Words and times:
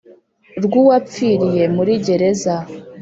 Rw 0.63 0.73
uwapfiriye 0.81 1.63
muri 1.75 1.93
gereza 2.05 2.55